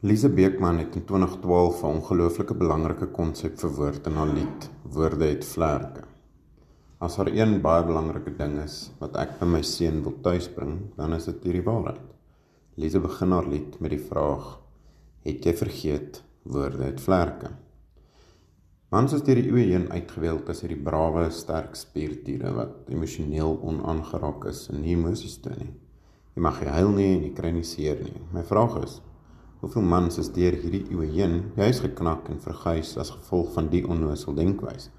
[0.00, 5.44] Lise Beekman het in 2012 'n ongelooflike belangrike konsep verwoord in haar lied Woorde het
[5.44, 6.04] vlerke.
[6.98, 11.14] As haar een baie belangrike ding is wat ek by my seun wil tuisbring, dan
[11.14, 12.06] is dit hierdie waarheid.
[12.76, 14.60] Lise begin haar lied met die vraag:
[15.24, 17.50] Het jy vergeet woorde het vlerke?
[18.90, 24.44] Mans is deur die eeue heen uitgeweeld as hierdie brawe, sterk spierdiere wat emosioneel onaangeraak
[24.44, 25.74] is en nie emosies toon nie.
[26.36, 28.22] Jy mag nie huil nie en jy kry nie seer nie.
[28.32, 29.00] My vraag is:
[29.58, 33.80] Hoeveel mans is deur hierdie eeue heen juis geknak en verguis as gevolg van die
[33.82, 34.92] onnoosel denkwyse?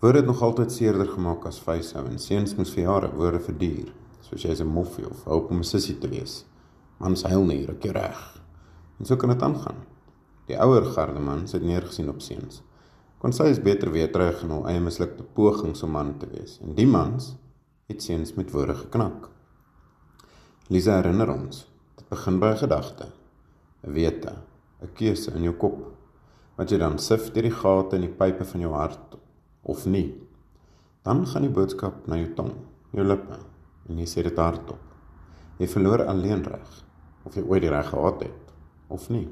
[0.00, 3.90] Word dit nog altyd seerder gemaak as vyshou en seuns moes vir jare woorde verduur,
[4.24, 6.46] soos jy 'n moffie of hoop om 'n sussie te wees.
[6.98, 8.40] Mans huil nie, ruk jy reg.
[8.98, 9.84] En so kan dit aangaan.
[10.46, 12.62] Die ouer garde mans het neergesien op seuns.
[13.18, 16.58] Kon sy is beter weer terug in hul eie mislukte pogings om man te wees.
[16.62, 17.36] En die mans
[17.88, 19.28] het seuns met woorde geknak.
[20.68, 21.66] Lisa herinner ons,
[21.96, 23.12] dit begin by gedagte.
[23.84, 24.32] 'n wete,
[24.82, 25.78] 'n keuse in jou kop
[26.56, 29.16] wat jy dan sif deur die gate in die pype van jou hart
[29.62, 30.14] of nie.
[31.06, 32.52] Dan gaan die boodskap na jou tong,
[32.92, 33.38] jou lippe
[33.88, 34.80] en jy sê dit hardop.
[35.58, 36.84] Jy verloor alleen reg
[37.24, 38.54] of jy ooit die reg gehad het
[38.88, 39.28] of nie.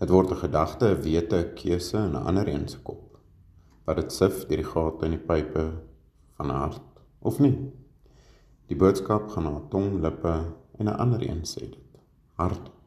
[0.00, 3.18] Dit word 'n gedagte, 'n wete, 'n keuse in 'n ander een se kop
[3.86, 5.72] wat dit sif deur die gate in die pype
[6.36, 6.82] van hart
[7.22, 7.56] of nie.
[8.68, 10.34] Die boodskap gaan na tong, lippe
[10.78, 11.88] en 'n ander een sê dit.
[12.36, 12.77] Hardop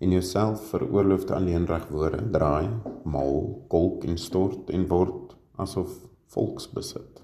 [0.00, 2.70] en jouself veroorloofde alleenreg woorde draai,
[3.04, 5.92] mal, kolk en stort en word asof
[6.32, 7.20] volksbesit.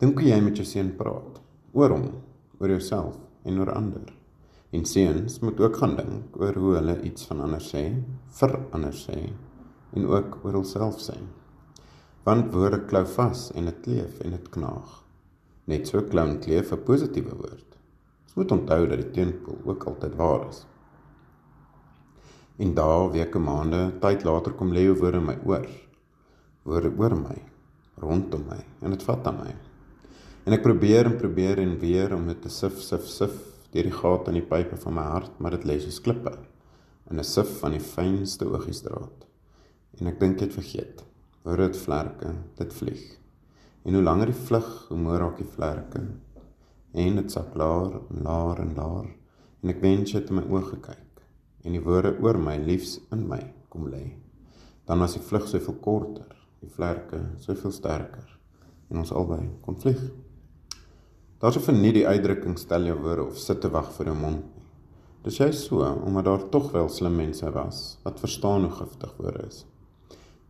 [0.00, 1.42] Dink hoe jy met jou seun praat
[1.76, 2.08] oor hom,
[2.60, 4.08] oor jouself en oor ander.
[4.72, 7.84] En seuns moet ook gaan dink oor hoe hulle iets van ander sê,
[8.38, 9.18] vir ander sê
[9.92, 11.18] en ook oor hulself sê.
[12.24, 14.98] Want woorde klou vas en dit kleef en dit knaag.
[15.68, 17.78] Net so klou en kleef 'n positiewe woord.
[18.24, 20.64] Ons moet onthou dat die teenpool ook altyd waar is.
[22.62, 25.64] En dae, weke, maande, tyd later kom lê oor in my oor.
[26.68, 27.34] Woorde oor my,
[27.98, 29.54] rondom my en dit vat aan my.
[30.46, 33.34] En ek probeer en probeer en weer om dit te sif sif sif
[33.74, 36.36] deur die gate in die pype van my hart, maar dit lê soos klippe
[37.10, 39.26] in 'n sif van die fynste oogiesdraad.
[39.98, 41.02] En ek dink dit vergeet.
[41.42, 43.04] Woorde het vlerke, dit vlieg.
[43.84, 46.06] En hoe langer die vlug, hoe meer raak die vlerke.
[46.94, 49.08] En dit sak laer en laer en laer
[49.62, 51.11] en ek wens jy het my oë gekyk
[51.62, 53.40] en die woorde oor my liefs in my
[53.72, 54.04] kom lê.
[54.86, 56.30] Dan was die vlug soveel korter,
[56.60, 58.28] die vlerke soveel sterker
[58.90, 60.00] en ons albei kon vlieg.
[61.42, 64.44] Daar's of nie die uitdrukking stel jou woorde of sit te wag vir jou mond.
[65.22, 69.46] Dis jy so omdat daar tog wel slim mense was wat verstaan hoe giftig woorde
[69.48, 69.64] is.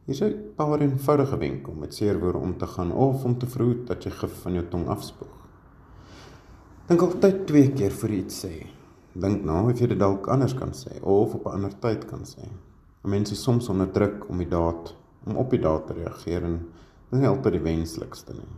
[0.06, 3.38] Hier is 'n paar eenvoudige wenke om met seer woorde om te gaan of om
[3.38, 5.36] te verhoed dat jy gif van jou tong afspoeg.
[6.86, 8.66] Dink altyd twee keer voor jy iets sê
[9.14, 12.24] dink na of jy dit dalk anders kan sê of op 'n ander tyd kan
[12.24, 12.48] sê.
[13.04, 14.94] Mense soms onder druk om die daad
[15.26, 18.52] om op die daad te reageer en dit is nie altyd die wenslikste nie.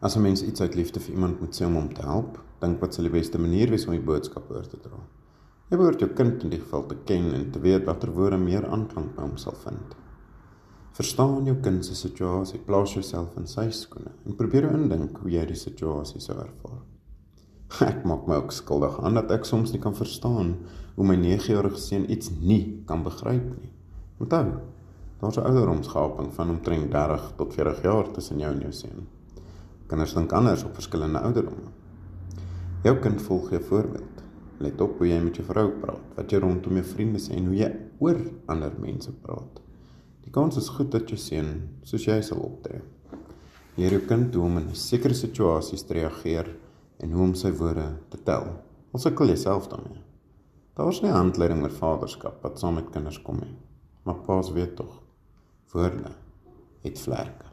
[0.00, 2.80] As 'n mens iets uit liefde vir iemand moet sê om hom te help, dink
[2.80, 4.98] wat sal die beste manier wees om die boodskap oor te dra.
[5.70, 8.66] Jy behoort jou kind in die geval te ken en te weet watter woorde meer
[8.66, 9.94] aanklank by hom sal vind.
[10.92, 15.44] Verstaan jou kind se situasie, plaas jouself in sy skoene en probeer indink hoe jy
[15.46, 16.80] die situasie sou ervaar.
[17.90, 20.56] Ek maak my ook skuldig aan dat ek soms nie kan verstaan
[20.96, 23.70] hoe my 9-jarige seun iets nie kan begryp nie.
[24.20, 24.58] Onthou,
[25.20, 29.06] daar's 'n ouderdomsgaping van omtrent 30 tot 40 jaar tussen jou en jou seun.
[29.86, 31.70] Kinders dink anders op verskillende ouderdomme.
[32.82, 34.22] Jou kind volg jou voorbeeld.
[34.58, 37.46] Let op hoe jy met jou vrou praat, wat jy rondom jou vriende sê en
[37.46, 39.60] hoe jy oor ander mense praat.
[40.24, 42.82] Die kans is goed dat jou seun soos jy sal optree.
[43.76, 46.50] Leer jou kind hoe om in sekere situasies te reageer
[47.00, 48.46] en hoe om sy woorde te tel.
[48.92, 50.02] Ons sukkel jouself daarmee.
[50.78, 53.54] Daar's nie handleiding oor vaderskap wat saam met kinders kom nie.
[54.04, 55.00] Maar paas weet tog.
[55.72, 56.14] Woorde
[56.84, 57.49] het vlerke.